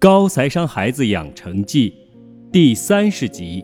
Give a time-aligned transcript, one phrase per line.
[0.00, 1.92] 高财商孩子养成记
[2.50, 3.62] 第三十集：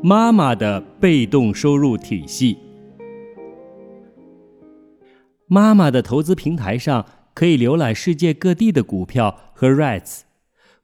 [0.00, 2.56] 妈妈的被动收入体系。
[5.48, 10.20] 妈妈的投资平台上可以浏览世界各地的股票和 REITs，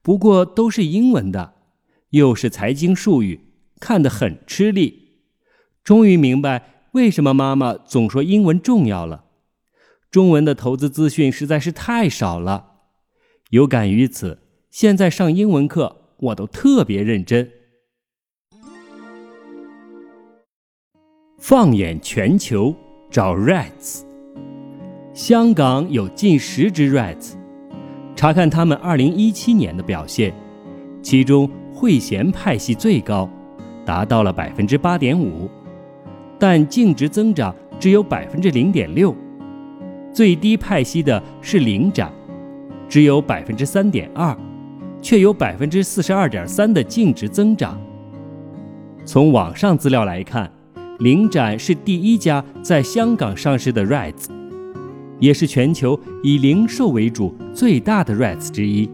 [0.03, 1.53] 不过都是英文的，
[2.11, 3.39] 又是财经术语，
[3.79, 5.13] 看得很吃力。
[5.85, 9.27] 终于明白为什么妈妈总说英文重要了。
[10.11, 12.71] 中文的投资资讯实在是太少了，
[13.51, 14.41] 有感于此。
[14.73, 17.47] 现在上英文课，我都特别认真。
[21.37, 22.75] 放眼全球
[23.11, 24.01] 找 REITs，
[25.13, 27.35] 香港有近十只 REITs，
[28.17, 30.33] 查看他们二零一七年的表现，
[31.03, 33.29] 其中汇贤派系最高，
[33.85, 35.51] 达到了百分之八点五，
[36.39, 39.15] 但净值增长只有百分之零点六，
[40.15, 42.11] 最低派息的是领展，
[42.89, 44.35] 只有百分之三点二。
[45.03, 47.79] 却有百分之四十二点三的净值增长。
[49.05, 50.51] 从网上资料来看，
[51.01, 54.29] 领展是第一家在香港上市的 REITs，
[55.19, 58.89] 也是全球以零售为主最大的 REITs 之一。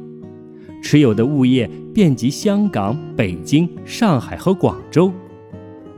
[0.83, 5.13] 持有的物业遍及香港、北京、上海和广州，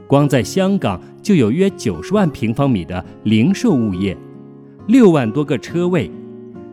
[0.07, 4.17] 光在香港就有约九十万平方米的零售物业，
[4.89, 6.11] 六万多个车位。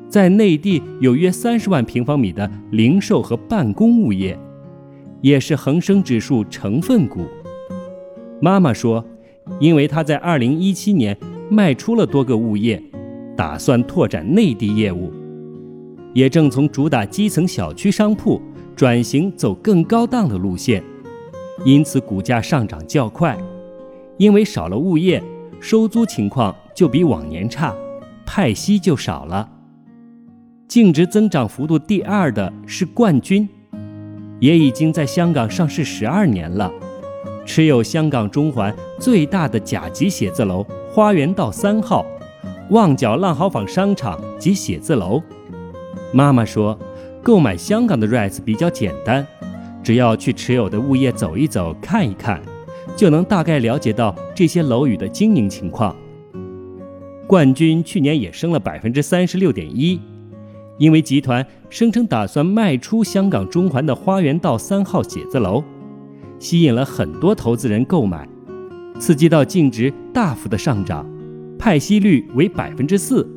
[0.09, 4.37] 在内地有约三十万平方米的零售和办公物业，
[5.21, 7.25] 也是恒生指数成分股。
[8.41, 9.03] 妈妈说，
[9.59, 11.17] 因为她在二零一七年
[11.49, 12.81] 卖出了多个物业，
[13.35, 15.11] 打算拓展内地业务，
[16.13, 18.41] 也正从主打基层小区商铺
[18.75, 20.81] 转型走更高档的路线，
[21.65, 23.37] 因此股价上涨较快。
[24.17, 25.21] 因为少了物业，
[25.59, 27.75] 收租情况就比往年差，
[28.25, 29.49] 派息就少了。
[30.67, 33.47] 净值增长幅度第二的是冠军，
[34.41, 36.69] 也已经在香港上市十二年了，
[37.45, 42.05] 持有香港中环最大的甲级写字楼花园道三号、
[42.71, 45.23] 旺角浪豪坊商场及写字楼。
[46.11, 46.77] 妈妈说，
[47.23, 49.25] 购买香港的 REITs 比较简单，
[49.81, 52.41] 只要去持有的物业走一走、看一看，
[52.93, 55.95] 就能大概了解到这些楼宇的经营情况。
[57.25, 59.99] 冠军去年也升了百分之三十六点一。
[60.77, 65.63] 因为集团声称打算卖出香港中环的花园道三号写字楼，
[66.37, 68.27] 吸引了很多投资人购买，
[68.99, 71.03] 刺激到净值大幅的上涨，
[71.57, 73.27] 派息率为百分之四。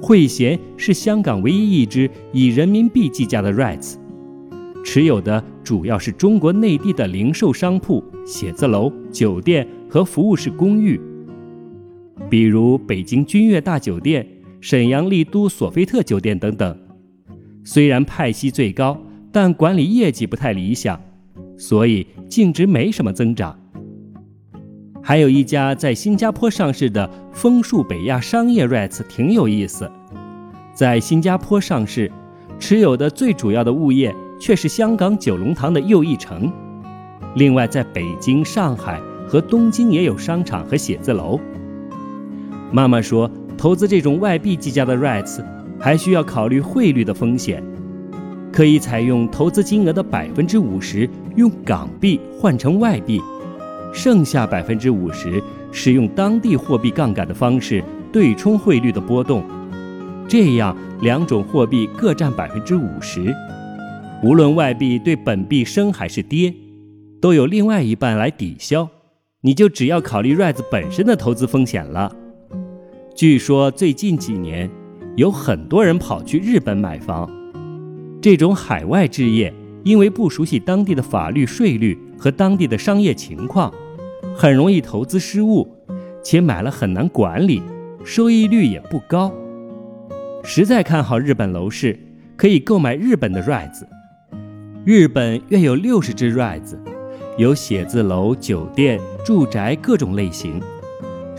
[0.00, 3.96] 汇贤是香港唯一一支以人民币计价的 REITs，
[4.82, 10.98] 持有的主要是中国内地的零售商铺、写字楼、酒店和服务式公寓，
[12.30, 14.26] 比如北京君悦大酒店。
[14.60, 16.76] 沈阳丽都索菲特酒店等等，
[17.64, 21.00] 虽然派息最高，但管理业绩不太理想，
[21.56, 23.56] 所以净值没什么增长。
[25.00, 29.88] 还有一家在新加坡上市的枫树北亚商业 REITs 挺有意思，
[30.74, 32.10] 在新加坡上市，
[32.58, 36.52] 持有的最主要的物业却是香港九龙塘的又一城，
[37.36, 41.38] 另外在北京、上海和东京也有商场和写字楼。
[42.72, 43.30] 妈妈说。
[43.58, 45.42] 投资这种外币计价的 REITs，
[45.80, 47.60] 还需要考虑汇率的风险，
[48.52, 53.20] 可以采用投资金额的百分之五十用港币换成外币，
[53.92, 55.42] 剩下百分之五十
[55.72, 57.82] 使用当地货币杠杆的方式
[58.12, 59.42] 对冲汇率的波动，
[60.28, 63.34] 这样两种货币各占百分之五十，
[64.22, 66.54] 无论外币对本币升还是跌，
[67.20, 68.88] 都有另外一半来抵消，
[69.40, 72.14] 你就只要考虑 REITs 本身的投资风险了。
[73.18, 74.70] 据说最近几年，
[75.16, 77.28] 有很多人跑去日本买房。
[78.22, 79.52] 这种海外置业，
[79.82, 83.74] 因为不熟悉当地的法律、税率和当地的商业情况，
[84.36, 85.66] 很容易投资失误，
[86.22, 87.60] 且买了很难管理，
[88.04, 89.34] 收益率也不高。
[90.44, 91.98] 实在看好日本楼市，
[92.36, 93.82] 可以购买日本的 REITs。
[94.84, 96.76] 日本约有六十只 REITs，
[97.36, 100.62] 有写字楼、酒店、住宅各种类型。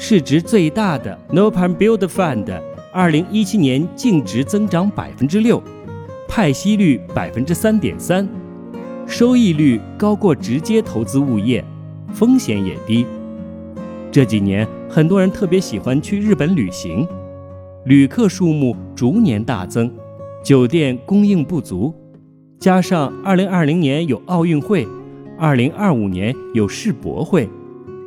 [0.02, 2.48] 市值最大的 Nopan Build Fund，
[2.94, 5.62] 二零一七年净值增长百分之六，
[6.26, 8.26] 派息率百分之三点三，
[9.06, 11.62] 收益率高过直接投资物业，
[12.14, 13.06] 风险也低。
[14.10, 17.06] 这几年很多人特别喜欢去日本旅行，
[17.84, 19.92] 旅客数目逐年大增，
[20.42, 21.94] 酒店供应不足，
[22.58, 24.88] 加上二零二零年有奥运会，
[25.38, 27.50] 二零二五年有世博会。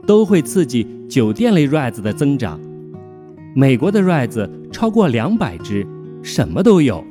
[0.05, 2.59] 都会刺激酒店类 REITs 的增长。
[3.55, 5.87] 美国的 REITs 超过两百只，
[6.23, 7.05] 什么都有。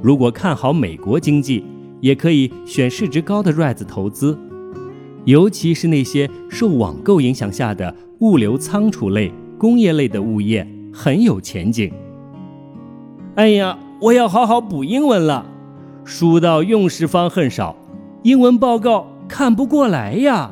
[0.00, 1.62] 如果看好美国经济，
[2.00, 4.38] 也可以选市值高的 REITs 投资，
[5.26, 11.92] 尤其是那些受网购影响下的物流仓储类、工业类的物业，很有前景。
[13.34, 15.44] 哎呀，我要好好补英文了，
[16.02, 17.76] 书到用时方恨少，
[18.22, 20.50] 英文报告看不过来呀。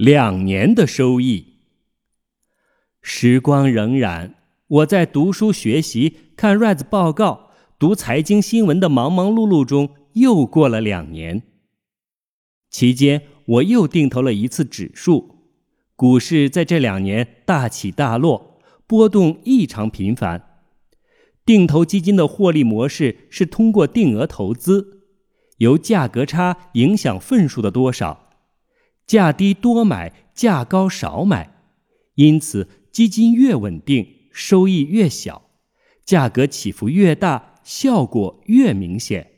[0.00, 1.56] 两年的收益，
[3.02, 4.30] 时光荏苒，
[4.66, 7.50] 我在读书学习、看 REITs 报告。
[7.78, 11.42] 读财经新闻的忙忙碌碌中，又过了两年。
[12.70, 15.50] 期间，我又定投了一次指数。
[15.96, 20.62] 股市在这两年大起大落，波动异常频繁。
[21.44, 25.02] 定投基金的获利模式是通过定额投资，
[25.58, 28.29] 由价格差影响份数的多少，
[29.10, 31.52] 价低多买，价高少买。
[32.14, 35.50] 因此，基金越稳定，收益越小；
[36.04, 37.56] 价格起伏越大。
[37.64, 39.32] 效果越明显。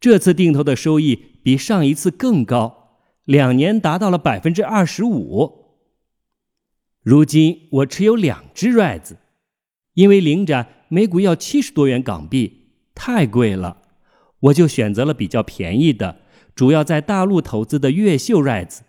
[0.00, 5.82] 这次定投的收益比上一次更高，两年达到了百分之二十五。
[7.02, 9.16] 如今我持有两只 REITs，
[9.92, 13.82] 因为领展每股要七十多元港币，太贵了，
[14.40, 16.22] 我就选择了比较便宜的，
[16.54, 18.80] 主要在大陆投资的越秀 REITs，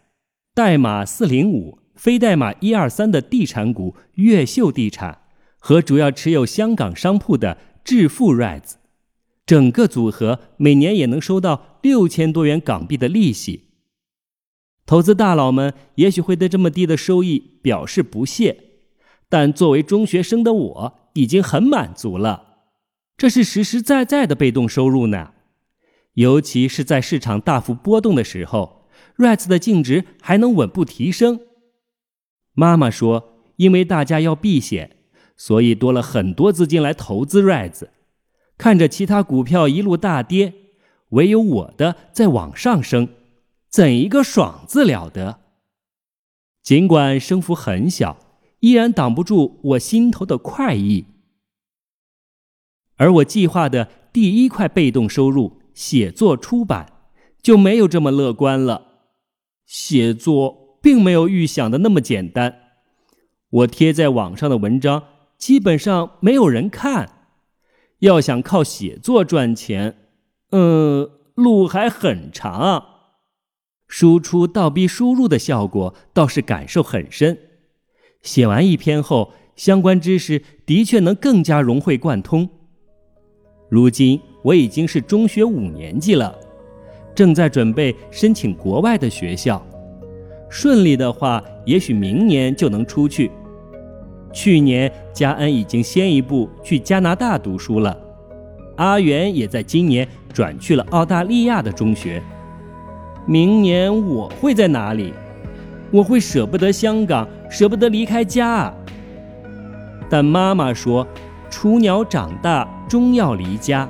[0.54, 5.20] 代码四零五，非代码一二三的地产股越秀地产，
[5.58, 7.58] 和主要持有香港商铺的。
[7.86, 8.78] 致富 REITs，
[9.46, 13.66] 整个组合每年也能收到六千多元港币的利息。
[14.88, 18.58] 投资大佬们也许会对这么低的收益表示不屑，
[19.30, 22.56] 但作为中学生的我已经很满足了。
[23.16, 25.34] 这是实实在在的被动收入呢，
[26.16, 31.40] 尤其是在市场大幅波动的时候，REITs 的净值还能稳步提升。
[32.54, 34.98] 妈妈说，因为大家要避险。
[35.38, 37.90] 所以多了很多资金来投资 REITs，
[38.58, 40.54] 看着其他股票一路大跌，
[41.10, 43.10] 唯有我的在往上升，
[43.68, 45.42] 怎一个爽字了得！
[46.64, 48.18] 尽管升幅很小，
[48.62, 51.04] 依然挡不住我心头的快意。
[52.96, 56.92] 而我计划的第一块被动收入——写作出版，
[57.44, 58.88] 就没有这么乐观了。
[59.68, 62.56] 写作并没有预想的那么简单，
[63.50, 65.04] 我贴在网上的文章。
[65.38, 67.12] 基本上没有人看。
[68.00, 69.96] 要想靠写作赚钱，
[70.52, 72.86] 嗯，路还很长。
[73.88, 77.38] 输出倒逼输入的效果倒是感受很深。
[78.22, 82.50] 写完一篇后，相关知识的确能更加融会贯通。
[83.70, 86.38] 如今我已经是中学五年级了，
[87.16, 89.60] 正在准备申请国外的学校。
[90.50, 93.32] 顺利的话，也许明年就能出去。
[94.32, 97.98] 去年，嘉恩已经先一步去加拿大读书了，
[98.76, 102.22] 阿元也在今年转去了澳大利亚的中学。
[103.26, 105.12] 明年我会在哪里？
[105.90, 108.72] 我会舍不得香港，舍不得离开家。
[110.08, 111.08] 但妈妈说
[111.50, 113.90] ：“雏鸟长大终要离家，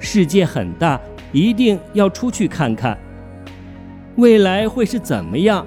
[0.00, 1.00] 世界很大，
[1.32, 2.98] 一定要出去看看。
[4.16, 5.64] 未来会是怎么样？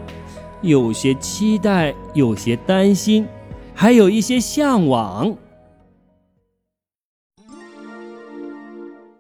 [0.62, 3.26] 有些期待，有些担心。”
[3.76, 5.36] 还有一些向往。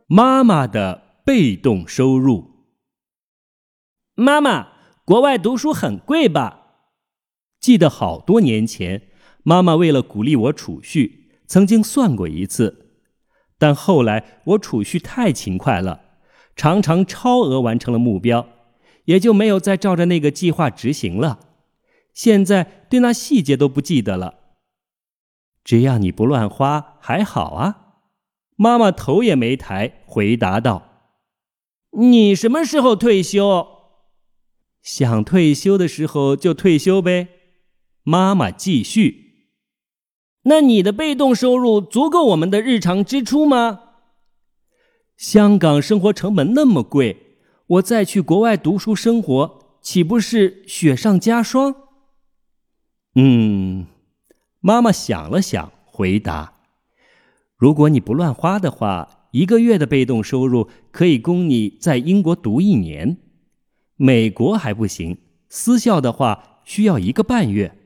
[0.05, 2.51] 妈妈的被动收入。
[4.13, 4.67] 妈妈，
[5.03, 6.59] 国外读书很贵吧？
[7.59, 9.09] 记得好多年前，
[9.41, 12.82] 妈妈为了鼓励我储蓄，曾经算过一次。
[13.57, 16.01] 但后来我储蓄太勤快了，
[16.55, 18.47] 常常超额完成了目标，
[19.05, 21.39] 也就没有再照着那个计划执行了。
[22.13, 24.35] 现在对那细节都不记得了。
[25.63, 27.79] 只要你不乱花，还好啊。
[28.55, 31.15] 妈妈头也没抬，回答道
[31.97, 33.65] ：“你什么时候退休？
[34.81, 37.29] 想退休的时候就退休呗。”
[38.03, 39.22] 妈妈继续
[40.43, 43.79] ：“那你的被动收入足够我们的日常支出吗？
[45.15, 51.75] 香港生活成本那么贵，我再去国外读书生活，岂不是雪上加霜？”
[53.15, 53.87] 嗯。
[54.65, 56.53] 妈妈想了想，回答
[57.57, 63.17] ：“如果你不乱花的话，一个月的被动收入可以供你在英国读一年。
[63.97, 65.17] 美国还不行，
[65.49, 67.77] 私校的话需要一个半月。”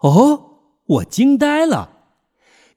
[0.00, 0.51] 哦，
[0.86, 1.90] 我惊呆了，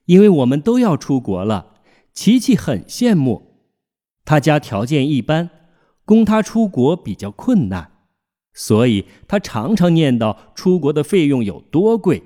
[0.04, 1.74] 因为我们都要出国了。
[2.12, 3.60] 琪琪很羡慕，
[4.24, 5.50] 他家条件一般，
[6.04, 7.90] 供他出国比较困难，
[8.54, 12.22] 所以他常常念叨出国的费用有多贵。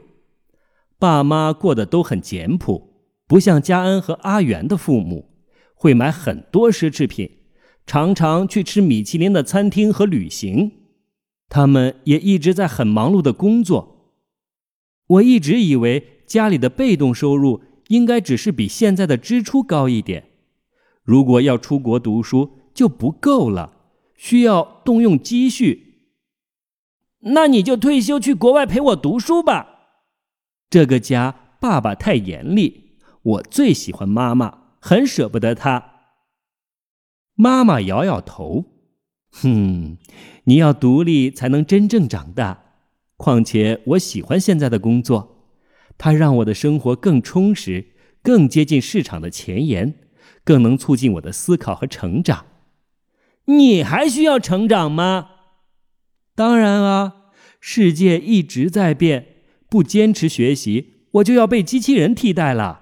[0.98, 2.92] 爸妈过得都很简朴，
[3.26, 5.30] 不像嘉恩和阿元的父母，
[5.74, 7.38] 会买很多奢侈品，
[7.86, 10.72] 常常去吃米其林的餐厅和旅行。
[11.48, 13.99] 他们也一直在很忙碌的工作。
[15.10, 20.30] 我一直以为家里的被动收入应该只是比现在的支出高一点。
[21.02, 23.72] 如果要出国读书就不够了，
[24.16, 25.86] 需要动用积蓄。
[27.20, 29.66] 那你就退休去国外陪我读书吧。
[30.70, 32.96] 这个家爸爸太严厉。
[33.22, 35.90] 我最喜欢妈妈，很舍不得她。
[37.34, 38.64] 妈妈摇摇头，
[39.30, 39.98] 哼，
[40.44, 42.69] 你要独立才能真正长大。
[43.22, 45.44] 况且我喜欢现在的工作，
[45.98, 47.88] 它让我的生活更充实，
[48.22, 49.96] 更接近市场的前沿，
[50.42, 52.46] 更能促进我的思考和成长。
[53.44, 55.32] 你还需要成长吗？
[56.34, 57.26] 当然啊，
[57.60, 59.26] 世界一直在变，
[59.68, 62.80] 不坚持学习，我就要被机器人替代了。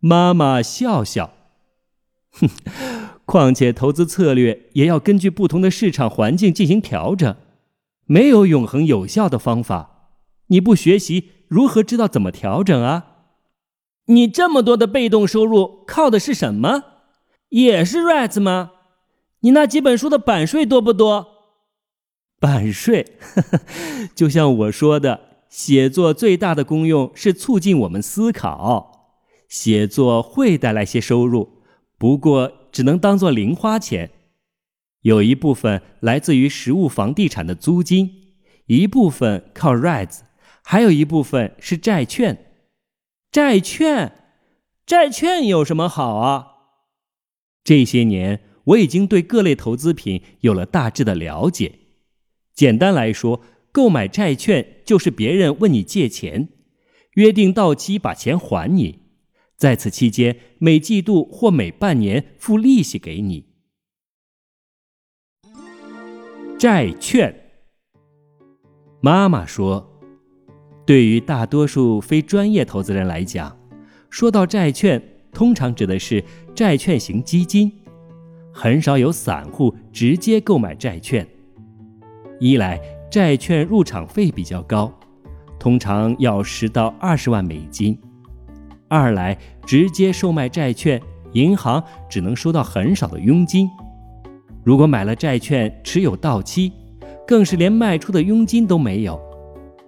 [0.00, 1.34] 妈妈笑笑，
[2.32, 2.50] 哼，
[3.24, 7.36] 况且投资策略也要根据不同的市场环境进行调整，
[8.06, 10.10] 没有永恒有效的方法。
[10.48, 13.06] 你不学习，如何知道怎么调整啊？
[14.06, 16.84] 你这么多的被动收入靠的是什么？
[17.48, 18.72] 也是 REITs 吗？
[19.40, 21.26] 你那几本书的版税多不多？
[22.38, 23.04] 版税，
[24.14, 28.92] 就像我说的，写作最大的功用是促进我们思考。
[29.48, 31.62] 写作会带来些收入，
[31.98, 34.10] 不过只能当做零花钱。
[35.06, 38.32] 有一部分来自于实物房地产的租金，
[38.66, 40.22] 一部分靠 REITs，
[40.64, 42.36] 还有一部分是债券。
[43.30, 44.12] 债券，
[44.84, 46.46] 债券有什么好啊？
[47.62, 51.78] 这些年我已经对各类投资品有了大致的了解。
[52.52, 56.48] 简单来说，购买债券就是别人问你借钱，
[57.12, 59.02] 约定到期把钱还你。
[59.56, 63.54] 在此期间，每季度或每半年付利息给你。
[66.58, 67.34] 债券，
[69.02, 69.86] 妈妈说，
[70.86, 73.54] 对于大多数非专业投资人来讲，
[74.08, 75.02] 说到债券，
[75.34, 77.70] 通常指的是债券型基金，
[78.54, 81.26] 很少有散户直接购买债券。
[82.40, 84.90] 一来，债券入场费比较高，
[85.58, 87.98] 通常要十到二十万美金。
[88.88, 89.36] 二来，
[89.66, 90.98] 直接售卖债券，
[91.34, 93.68] 银行只能收到很少的佣金。
[94.66, 96.72] 如果买了债券持有到期，
[97.24, 99.16] 更是连卖出的佣金都没有。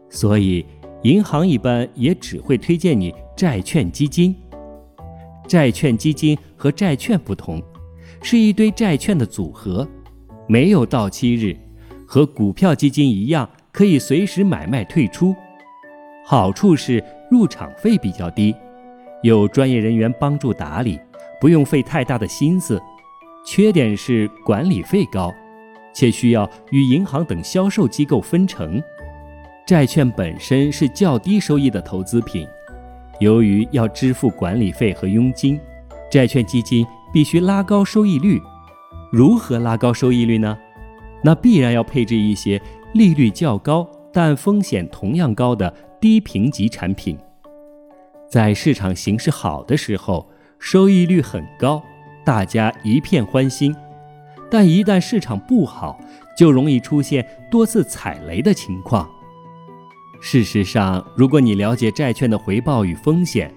[0.08, 0.64] 所以，
[1.02, 4.32] 银行一般也只会推荐你债券基金。
[5.48, 7.60] 债券基金和债券不同，
[8.22, 9.84] 是一堆债券的组合，
[10.46, 11.56] 没有到期日，
[12.06, 15.34] 和股票基金一样，可以随时买卖退出。
[16.24, 18.54] 好处是入场费比较低。
[19.24, 21.00] 有专业人员帮助打理，
[21.40, 22.80] 不用费太大的心思。
[23.50, 25.34] 缺点是管理费高，
[25.94, 28.78] 且需要与银行等销售机构分成。
[29.66, 32.46] 债券本身是较低收益的投资品，
[33.20, 35.58] 由于要支付管理费和佣金，
[36.10, 38.38] 债券基金必须拉高收益率。
[39.10, 40.58] 如何拉高收益率呢？
[41.24, 42.60] 那必然要配置一些
[42.92, 47.18] 利率较高但风险同样高的低评级产品。
[48.28, 50.28] 在市场形势好的时候，
[50.58, 51.82] 收益率很高，
[52.28, 53.72] 大家一片欢心；
[54.50, 55.98] 但一旦市场不好，
[56.36, 59.08] 就容易出现多次踩雷的情况。
[60.20, 63.50] 事实上，如果你了解债券的回报与风险，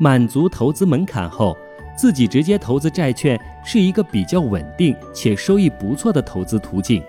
[0.00, 1.54] 满足投资门槛后，
[1.94, 7.02] 自己直接投资债券是一个比较稳定且收益不错的投资途径。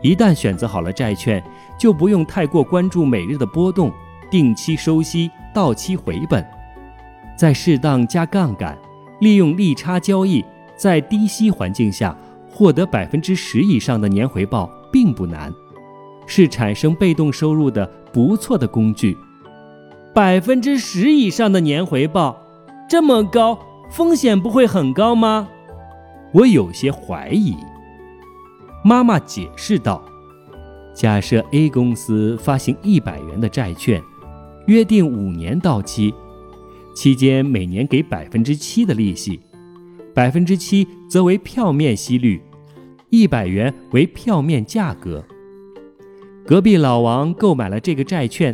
[0.00, 1.42] 一旦选择好了债券，
[1.76, 3.92] 就不用太过关注每日的波动。
[4.30, 6.46] 定期收息，到期回本，
[7.36, 8.78] 再适当加杠杆，
[9.20, 10.44] 利用利差交易，
[10.76, 12.16] 在低息环境下
[12.50, 15.52] 获得百分之十以上的年回报并不难，
[16.26, 19.16] 是产生被动收入的不错的工具。
[20.14, 22.36] 百分之十以上的年回报，
[22.88, 23.58] 这么高，
[23.90, 25.48] 风险不会很高吗？
[26.32, 27.56] 我有些怀疑。
[28.84, 30.02] 妈妈解释道
[30.94, 34.02] ：“假设 A 公司发行一百元的债券。”
[34.68, 36.14] 约定五年到期，
[36.98, 39.38] 期间每年给百分之七的利息，
[40.12, 42.42] 百分之七则为票面息率，
[43.08, 45.24] 一百元为票面价格。
[46.44, 48.52] 隔壁老王购买了这个债券，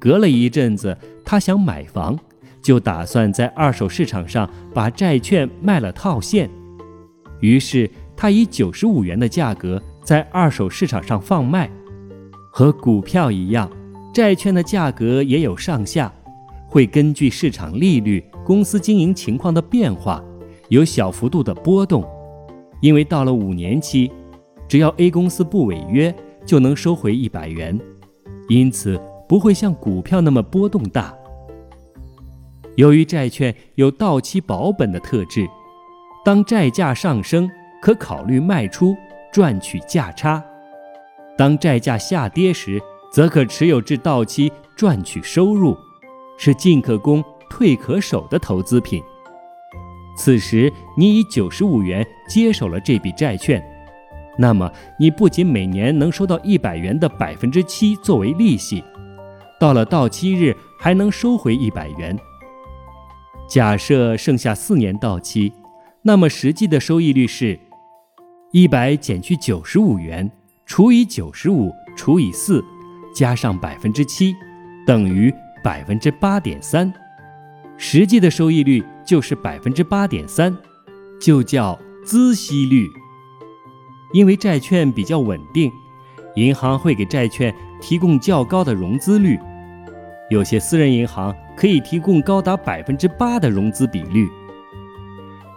[0.00, 2.18] 隔了一阵子，他想买房，
[2.60, 6.50] 就打算在二手市场上把债券卖了套现，
[7.38, 11.70] 于是他以九十五元的价格在二手市场上放卖，
[12.50, 13.70] 和股票一样。
[14.12, 16.12] 债券的价格也有上下，
[16.66, 20.22] 会根据市场利率、公司经营情况的变化，
[20.68, 22.04] 有小幅度的波动。
[22.80, 24.10] 因为到了五年期，
[24.68, 27.78] 只要 A 公司不违约，就能收回一百元，
[28.48, 31.14] 因此不会像股票那么波动大。
[32.74, 35.48] 由于债券有到期保本的特质，
[36.24, 38.94] 当债价上升，可考虑卖出
[39.32, 40.42] 赚取价差；
[41.38, 42.78] 当债价下跌时，
[43.10, 45.74] 则可持有至到期赚取收入，
[46.36, 49.02] 是进可攻、退可守的投资品。
[50.16, 53.62] 此时你以九十五元接手了这笔债券，
[54.38, 58.82] 那么你不仅每年能收到一百元的百分之七作为利息，
[59.60, 62.18] 到了到期日还能收回一百元。
[63.48, 65.52] 假设剩下四年到期，
[66.02, 67.58] 那么实际的收益率是：
[68.52, 70.30] 一百减去九十五元
[70.64, 72.64] 除以九十五除以四，
[73.14, 74.34] 加上百分之七，
[74.86, 75.32] 等于
[75.66, 76.92] 百分之八点三。
[77.76, 80.56] 实际的收益率就是百分之八点三，
[81.20, 82.88] 就叫孳息率。
[84.12, 85.72] 因为债券比较稳定，
[86.36, 89.36] 银行会给债券提供较高的融资率。
[90.30, 94.28] 有些私人银行可以提供高达百分之八的融资比率。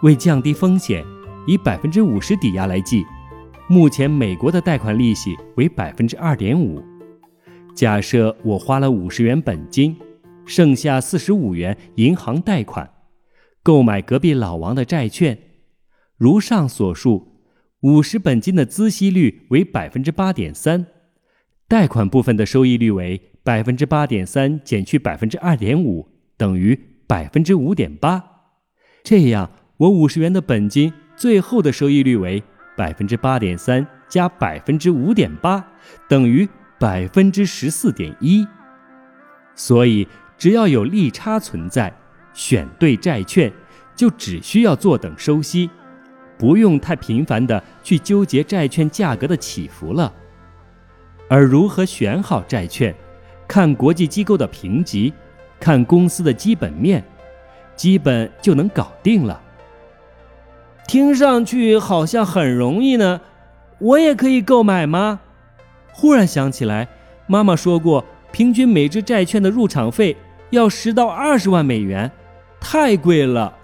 [0.02, 1.04] 为降低风险，
[1.46, 3.06] 以百分之五十抵押来计，
[3.68, 6.82] 目前美国的贷款利息为百分之二点五。
[7.74, 9.96] 假设我花了五十元本金，
[10.44, 12.90] 剩下四十五元银行贷款，
[13.62, 15.38] 购买隔壁老王的债券。
[16.16, 17.44] 如上所述，
[17.80, 20.86] 五十本金的孳息率为百分之八点三，
[21.66, 23.20] 贷款部分的收益率为。
[23.42, 28.22] 百分之八点三减去百分之二点五等于百分之五点八，
[29.02, 32.42] 这样我五十元的本金最后的收益率为
[32.76, 35.66] 百分之八点三加百分之五点八
[36.06, 36.46] 等于
[36.80, 38.44] 百分之十四点一。
[39.54, 40.08] 所以
[40.38, 41.94] 只要有利差存在，
[42.32, 43.52] 选对债券
[43.94, 45.68] 就只需要坐等收息，
[46.38, 50.10] 不用太频繁的去纠结债券价格的起伏了。
[51.28, 52.92] 而如何选好债券？
[53.46, 55.12] 看国际机构的评级，
[55.58, 57.04] 看公司的基本面，
[57.76, 59.42] 基本就能搞定了。
[60.86, 63.20] 听上去好像很容易呢，
[63.78, 65.20] 我也可以购买吗？
[65.92, 66.88] 忽然想起来，
[67.26, 70.16] 妈妈说过，平均每只债券的入场费
[70.50, 72.10] 要十到二十万美元，
[72.60, 73.54] 太贵了。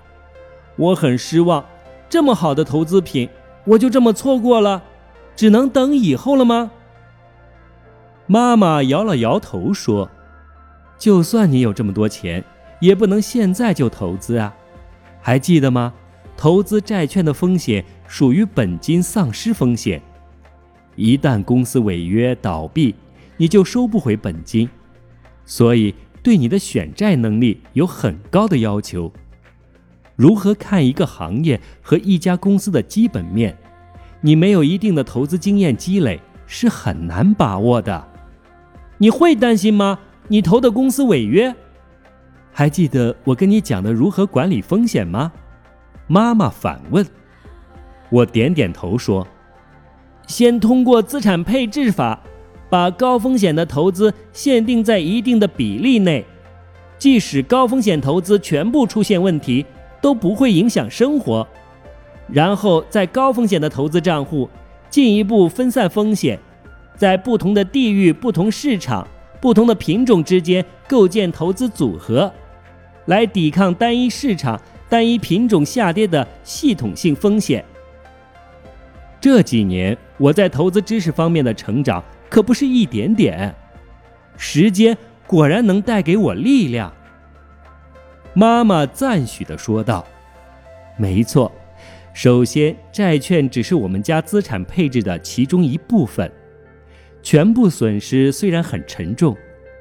[0.77, 1.65] 我很失望，
[2.09, 3.29] 这么好的投资品，
[3.65, 4.83] 我就这么错过了，
[5.35, 6.71] 只能等以后了吗？
[8.27, 10.11] 妈妈摇了摇头说
[10.99, 12.45] ：“就算你有这么多钱，
[12.81, 14.55] 也不能现在就投资啊！
[15.23, 15.95] 还记得吗？
[16.37, 20.03] 投资债券的风险属于本金丧失风险，
[20.97, 22.95] 一旦公司违约倒闭，
[23.37, 24.69] 你就收不回本金。
[25.45, 29.13] 所以对你的选债能力有很高的要求。
[30.17, 33.57] 如何看一个行业和一家公司的基本面？
[34.23, 38.09] 你没有一定的投资经验积累，是很难把握的。”
[38.99, 39.99] 你会担心吗？
[40.27, 41.55] 你投的公司违约？
[42.51, 45.31] 还记得我跟你讲的如何管理风险吗？
[46.07, 47.07] 妈妈反问。
[48.09, 49.29] 我点点头说
[50.27, 52.21] ：“先通过资产配置法，
[52.69, 56.25] 把高风险的投资限定在一定的比例内，
[56.99, 59.65] 即使高风险投资全部出现问题，
[60.01, 61.47] 都不会影响生活。
[62.29, 64.49] 然后在高风险的投资账户
[64.91, 66.39] 进一步分散风险。”
[66.97, 69.07] 在不同的地域、不同市场、
[69.39, 72.33] 不同的品种之间构建投资组合，
[73.05, 74.59] 来抵抗单一市场、
[74.89, 77.63] 单一品种下跌的系统性风险。
[79.21, 83.55] 这几年我在投资知识方面的成长可不是一点点，
[84.37, 86.93] 时间果然能带给我力量。
[88.35, 90.07] 妈妈赞许地说道
[90.99, 91.51] ：“没错，
[92.13, 96.31] 首先债券只是我们家资产配置的其中一部分。”
[97.23, 99.37] 全部损失虽然很沉重，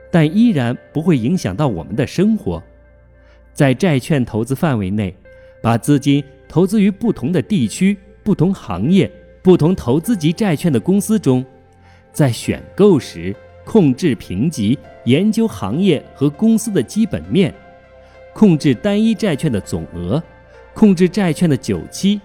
[0.09, 2.63] 但依然不会影响到我们的生活。
[3.53, 5.15] 在债券投资范围内，
[5.61, 9.11] 把资金投资于不同的地区、不同行业、
[9.45, 11.45] 不同投资级债券的公司中，
[12.11, 17.53] 在选购时控制评级，研究行业和公司的基本面，
[18.33, 20.21] 控制单一债券的总额，
[20.73, 22.19] 控制债券的久期。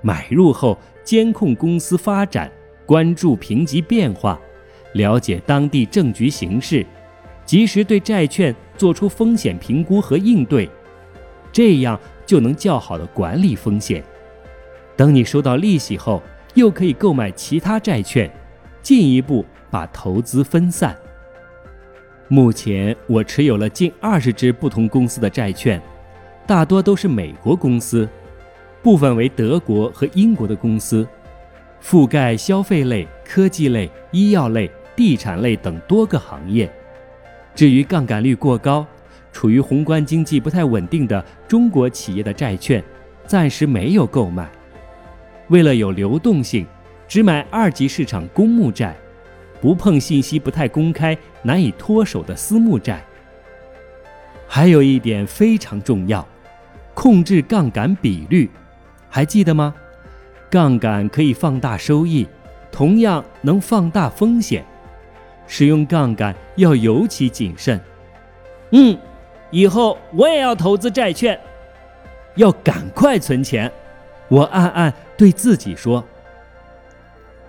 [0.00, 2.50] 买入后监控公司发展，
[2.86, 4.40] 关注评级变化。
[4.94, 6.86] 了解当地政局形势，
[7.44, 10.66] 及时对债券做出风险评估和应对，
[11.52, 14.02] 这样就能较好的管理风险。
[14.96, 16.22] 等你收到利息后，
[16.56, 18.30] 又可以购买其他债券，
[18.82, 20.96] 进一步把投资分散。
[22.28, 25.80] 目前我持有了近二十只不同公司的债券，
[26.46, 28.08] 大多都是美国公司，
[28.82, 31.06] 部分为德国和英国的公司，
[31.82, 36.68] 覆盖消费类、科技类、医药类、地产类等多个行业。
[37.54, 38.84] 至于杠杆率过高、
[39.30, 42.82] 处于宏观经济不太稳定的中国企业的债券，
[43.26, 44.50] 暂时没有购买。
[45.48, 46.66] 为了有流动性，
[47.06, 48.96] 只买二级市场公募债。
[49.60, 53.02] 不碰信息不太公开、难以脱手的私募债。
[54.46, 56.26] 还有一点非常重要，
[56.94, 58.50] 控制杠杆比率，
[59.08, 59.74] 还记得吗？
[60.50, 62.26] 杠杆可以放大收益，
[62.70, 64.64] 同样能放大风险。
[65.46, 67.80] 使用杠杆要尤其谨慎。
[68.72, 68.96] 嗯，
[69.50, 71.40] 以后我也要投资债券，
[72.34, 73.72] 要赶快存钱。
[74.28, 76.04] 我暗暗对自己说：“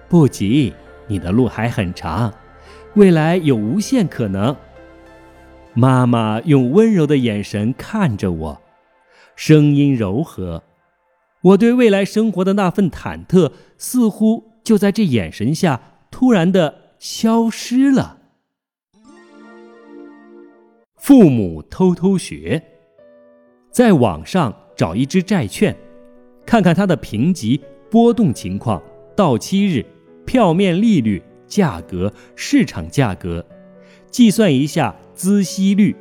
[0.10, 0.73] 不急。”
[1.10, 2.34] 你的路还很长，
[2.95, 4.53] 未来有无限可能。
[5.73, 8.62] 妈妈用温柔的眼神看着我，
[9.34, 10.63] 声音柔和。
[11.41, 15.80] 我对未来生活的那份忐忑，似乎就在这眼神下
[16.12, 18.17] 突然的消失了。
[20.97, 22.62] 父母偷偷学，
[23.71, 25.73] 在网上找一只债券，
[26.48, 28.82] 看看它的评级、波动情况、
[29.16, 29.86] 到期日。
[30.26, 33.46] 票面利率、价格、市场价格，
[34.12, 35.96] 计算一下孳息率